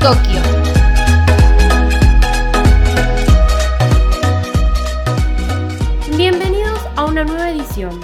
[0.00, 0.40] Tokio.
[6.16, 8.00] Bienvenidos a una nueva edición.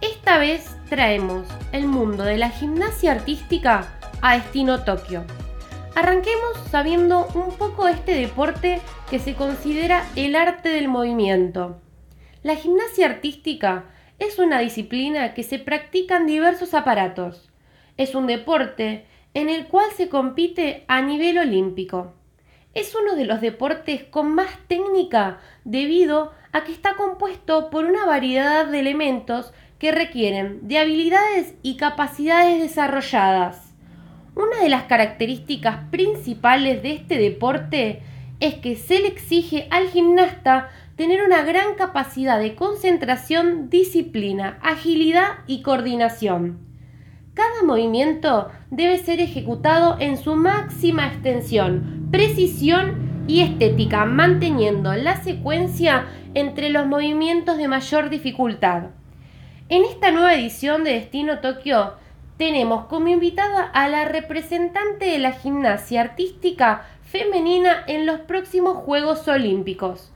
[0.00, 3.86] Esta vez traemos el mundo de la gimnasia artística
[4.22, 5.24] a destino Tokio.
[5.94, 8.80] Arranquemos sabiendo un poco de este deporte
[9.10, 11.82] que se considera el arte del movimiento.
[12.42, 13.84] La gimnasia artística
[14.18, 17.50] es una disciplina que se practica en diversos aparatos.
[17.98, 19.06] Es un deporte
[19.36, 22.14] en el cual se compite a nivel olímpico.
[22.72, 28.06] Es uno de los deportes con más técnica debido a que está compuesto por una
[28.06, 33.74] variedad de elementos que requieren de habilidades y capacidades desarrolladas.
[34.34, 38.00] Una de las características principales de este deporte
[38.40, 45.40] es que se le exige al gimnasta tener una gran capacidad de concentración, disciplina, agilidad
[45.46, 46.65] y coordinación.
[47.36, 56.06] Cada movimiento debe ser ejecutado en su máxima extensión, precisión y estética, manteniendo la secuencia
[56.32, 58.84] entre los movimientos de mayor dificultad.
[59.68, 61.96] En esta nueva edición de Destino Tokio
[62.38, 69.28] tenemos como invitada a la representante de la gimnasia artística femenina en los próximos Juegos
[69.28, 70.10] Olímpicos.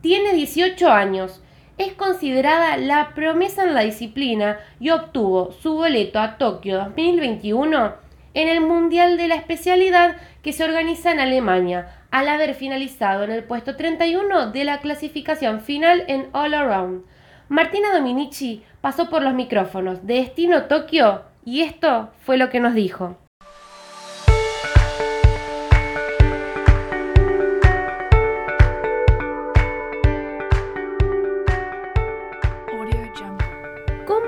[0.00, 1.40] Tiene 18 años,
[1.78, 7.94] es considerada la promesa en la disciplina y obtuvo su boleto a Tokio 2021
[8.34, 13.30] en el Mundial de la especialidad que se organiza en Alemania, al haber finalizado en
[13.30, 17.04] el puesto 31 de la clasificación final en All Around.
[17.48, 22.74] Martina Dominici pasó por los micrófonos de Destino Tokio y esto fue lo que nos
[22.74, 23.16] dijo.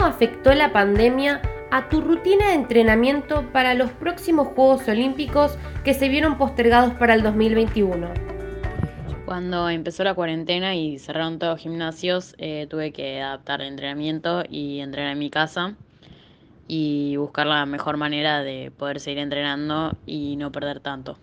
[0.00, 5.92] ¿Cómo afectó la pandemia a tu rutina de entrenamiento para los próximos Juegos Olímpicos que
[5.92, 8.08] se vieron postergados para el 2021?
[9.26, 14.42] Cuando empezó la cuarentena y cerraron todos los gimnasios, eh, tuve que adaptar el entrenamiento
[14.48, 15.74] y entrenar en mi casa
[16.66, 21.18] y buscar la mejor manera de poder seguir entrenando y no perder tanto.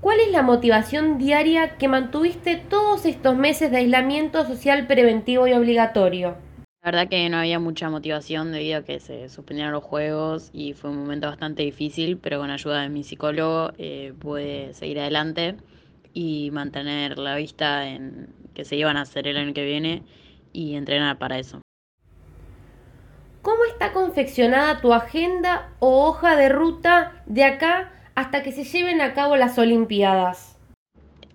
[0.00, 5.52] ¿Cuál es la motivación diaria que mantuviste todos estos meses de aislamiento social preventivo y
[5.52, 6.43] obligatorio?
[6.84, 10.74] La verdad que no había mucha motivación debido a que se suspendieron los juegos y
[10.74, 15.56] fue un momento bastante difícil, pero con ayuda de mi psicólogo eh, pude seguir adelante
[16.12, 20.02] y mantener la vista en que se iban a hacer el año que viene
[20.52, 21.62] y entrenar para eso.
[23.40, 29.00] ¿Cómo está confeccionada tu agenda o hoja de ruta de acá hasta que se lleven
[29.00, 30.58] a cabo las Olimpiadas?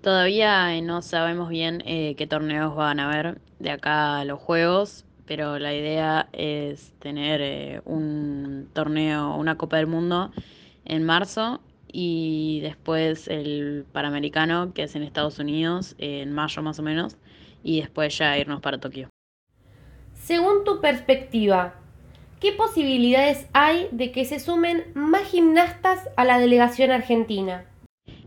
[0.04, 5.06] Todavía no sabemos bien eh, qué torneos van a haber de acá a los Juegos,
[5.30, 10.32] pero la idea es tener eh, un torneo, una Copa del Mundo
[10.86, 16.82] en marzo y después el Panamericano, que es en Estados Unidos, en mayo más o
[16.82, 17.16] menos,
[17.64, 19.10] y después ya irnos para Tokio.
[20.16, 21.76] Según tu perspectiva,
[22.40, 27.66] ¿qué posibilidades hay de que se sumen más gimnastas a la delegación argentina?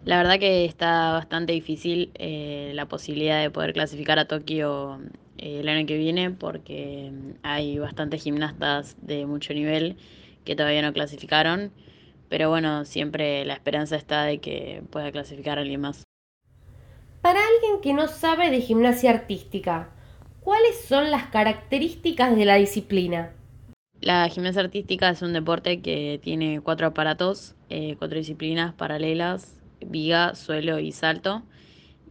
[0.04, 5.00] La verdad que está bastante difícil eh, la posibilidad de poder clasificar a Tokio
[5.38, 9.96] el año que viene porque mm, hay bastantes gimnastas de mucho nivel
[10.44, 11.72] que todavía no clasificaron,
[12.28, 16.02] pero bueno, siempre la esperanza está de que pueda clasificar alguien más.
[17.20, 19.90] Para alguien que no sabe de gimnasia artística,
[20.40, 23.32] ¿cuáles son las características de la disciplina?
[24.00, 30.34] La gimnasia artística es un deporte que tiene cuatro aparatos, eh, cuatro disciplinas paralelas, viga,
[30.34, 31.42] suelo y salto.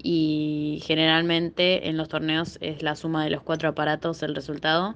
[0.03, 4.95] Y generalmente en los torneos es la suma de los cuatro aparatos el resultado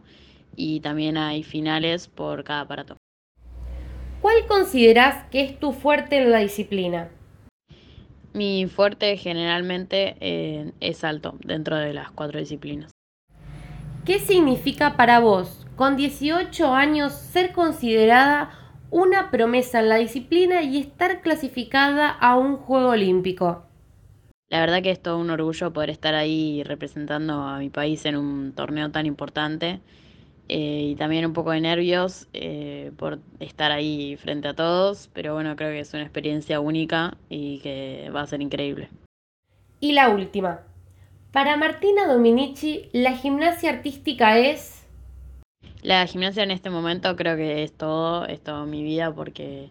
[0.56, 2.98] y también hay finales por cada aparato.
[4.22, 7.10] ¿Cuál consideras que es tu fuerte en la disciplina?
[8.34, 12.92] Mi fuerte generalmente eh, es salto dentro de las cuatro disciplinas.
[14.06, 18.52] ¿Qué significa para vos con 18 años ser considerada
[18.92, 23.66] una promesa en la disciplina y estar clasificada a un Juego Olímpico.
[24.50, 28.16] La verdad que es todo un orgullo poder estar ahí representando a mi país en
[28.16, 29.80] un torneo tan importante
[30.48, 35.34] eh, y también un poco de nervios eh, por estar ahí frente a todos, pero
[35.34, 38.90] bueno, creo que es una experiencia única y que va a ser increíble.
[39.80, 40.62] Y la última.
[41.32, 44.86] Para Martina Dominici, la gimnasia artística es
[45.86, 49.70] la gimnasia en este momento creo que es todo, es toda mi vida porque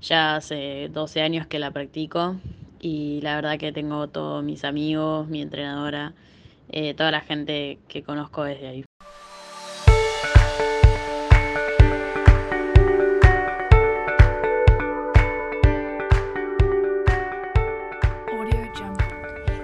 [0.00, 2.36] ya hace 12 años que la practico
[2.80, 6.14] y la verdad que tengo todos mis amigos, mi entrenadora,
[6.70, 8.84] eh, toda la gente que conozco desde ahí.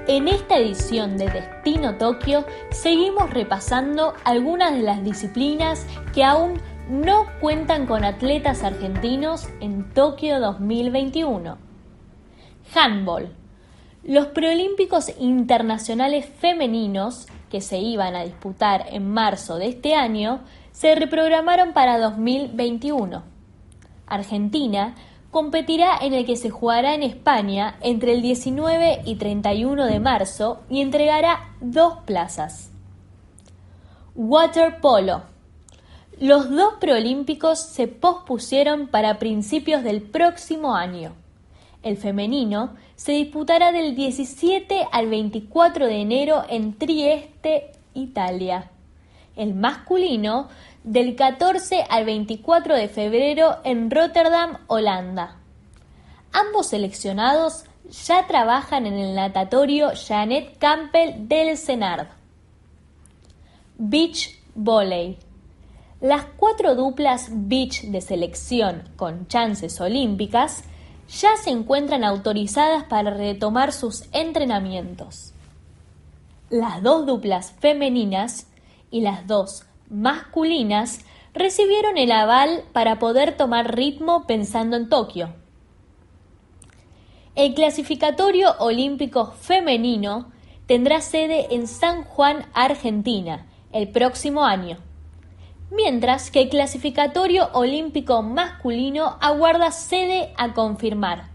[0.09, 6.61] En esta edición de Destino Tokio seguimos repasando algunas de las disciplinas que aún
[6.91, 11.62] no cuentan con atletas argentinos en Tokio 2021.
[12.75, 13.35] Handball.
[14.05, 20.41] Los preolímpicos internacionales femeninos que se iban a disputar en marzo de este año
[20.73, 23.23] se reprogramaron para 2021.
[24.07, 24.95] Argentina
[25.31, 30.61] competirá en el que se jugará en España entre el 19 y 31 de marzo
[30.69, 32.71] y entregará dos plazas.
[34.15, 35.23] Waterpolo.
[36.21, 41.15] Los dos preolímpicos se pospusieron para principios del próximo año.
[41.83, 48.71] El femenino se disputará del 17 al 24 de enero en Trieste, Italia.
[49.35, 50.49] El masculino
[50.85, 55.39] del 14 al 24 de febrero en Rotterdam, Holanda.
[56.33, 57.65] Ambos seleccionados
[58.07, 62.07] ya trabajan en el natatorio Janet Campbell del Senard.
[63.77, 65.19] Beach Volley.
[66.01, 70.65] Las cuatro duplas beach de selección con chances olímpicas
[71.09, 75.33] ya se encuentran autorizadas para retomar sus entrenamientos.
[76.51, 78.47] Las dos duplas femeninas
[78.91, 81.01] y las dos masculinas
[81.35, 85.35] recibieron el aval para poder tomar ritmo pensando en Tokio.
[87.35, 90.31] El clasificatorio olímpico femenino
[90.67, 94.79] tendrá sede en San Juan, Argentina, el próximo año
[95.75, 101.31] mientras que el clasificatorio olímpico masculino aguarda sede a confirmar.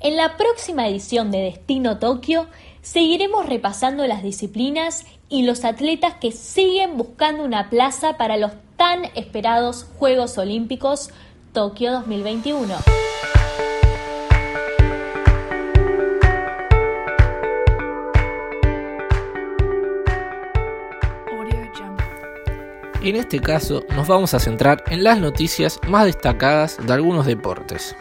[0.00, 2.48] En la próxima edición de Destino Tokio
[2.82, 9.04] seguiremos repasando las disciplinas y los atletas que siguen buscando una plaza para los tan
[9.14, 11.10] esperados Juegos Olímpicos
[11.52, 12.74] Tokio 2021.
[23.04, 27.96] En este caso nos vamos a centrar en las noticias más destacadas de algunos deportes.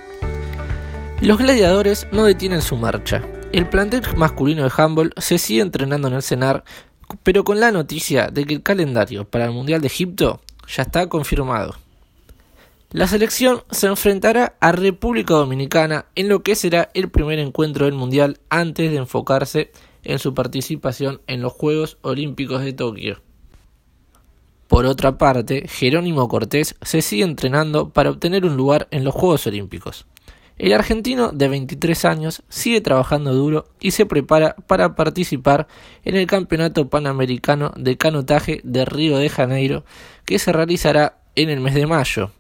[1.21, 3.23] Los gladiadores no detienen su marcha.
[3.51, 6.63] El plantel masculino de handball se sigue entrenando en el CENAR,
[7.23, 11.09] pero con la noticia de que el calendario para el Mundial de Egipto ya está
[11.09, 11.75] confirmado.
[12.91, 17.95] La selección se enfrentará a República Dominicana en lo que será el primer encuentro del
[17.95, 19.71] Mundial antes de enfocarse
[20.03, 23.30] en su participación en los Juegos Olímpicos de Tokio.
[24.71, 29.45] Por otra parte, Jerónimo Cortés se sigue entrenando para obtener un lugar en los Juegos
[29.45, 30.05] Olímpicos.
[30.57, 35.67] El argentino de 23 años sigue trabajando duro y se prepara para participar
[36.05, 39.83] en el Campeonato Panamericano de Canotaje de Río de Janeiro
[40.23, 42.31] que se realizará en el mes de mayo,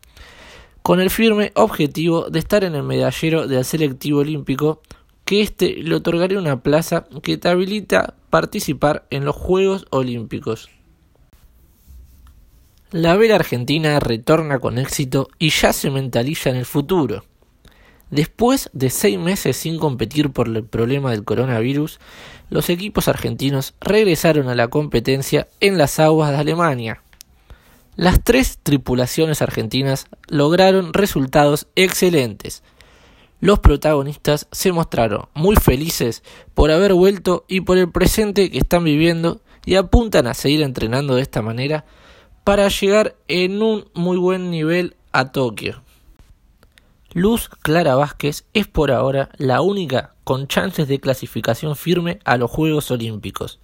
[0.83, 4.81] con el firme objetivo de estar en el medallero del selectivo olímpico
[5.25, 10.69] que éste le otorgará una plaza que te habilita participar en los Juegos Olímpicos.
[12.91, 17.23] La vela argentina retorna con éxito y ya se mentaliza en el futuro.
[18.09, 22.01] Después de seis meses sin competir por el problema del coronavirus,
[22.49, 27.01] los equipos argentinos regresaron a la competencia en las aguas de Alemania.
[27.95, 32.61] Las tres tripulaciones argentinas lograron resultados excelentes.
[33.39, 36.23] Los protagonistas se mostraron muy felices
[36.53, 41.15] por haber vuelto y por el presente que están viviendo y apuntan a seguir entrenando
[41.15, 41.85] de esta manera
[42.43, 45.81] para llegar en un muy buen nivel a Tokio.
[47.13, 52.49] Luz Clara Vázquez es por ahora la única con chances de clasificación firme a los
[52.49, 53.59] Juegos Olímpicos.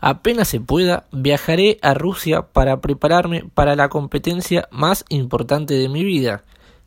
[0.00, 6.04] Apenas se pueda, viajaré a Rusia para prepararme para la competencia más importante de mi
[6.04, 6.44] vida,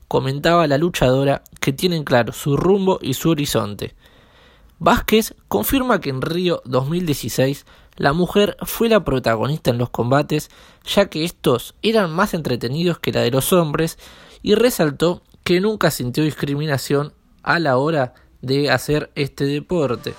[0.07, 3.95] comentaba la luchadora que tiene claro su rumbo y su horizonte.
[4.79, 7.65] Vázquez confirma que en Río 2016
[7.97, 10.49] la mujer fue la protagonista en los combates,
[10.85, 13.97] ya que estos eran más entretenidos que la de los hombres,
[14.41, 17.13] y resaltó que nunca sintió discriminación
[17.43, 20.13] a la hora de hacer este deporte.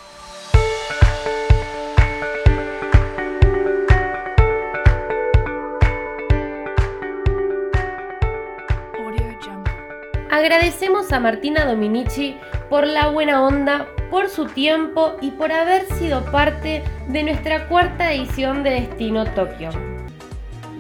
[10.31, 12.37] Agradecemos a Martina Dominici
[12.69, 18.13] por la buena onda, por su tiempo y por haber sido parte de nuestra cuarta
[18.13, 19.71] edición de Destino Tokio.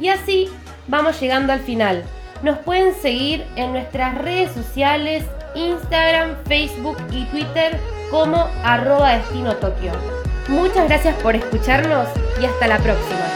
[0.00, 0.49] Y así
[0.87, 2.04] vamos llegando al final.
[2.42, 7.78] Nos pueden seguir en nuestras redes sociales, Instagram, Facebook y Twitter
[8.11, 9.92] como arroba Destino Tokio.
[10.49, 12.09] Muchas gracias por escucharnos
[12.40, 13.27] y hasta la próxima.